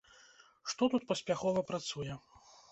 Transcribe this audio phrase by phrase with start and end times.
[0.73, 2.21] Што тут паспяхова працуе?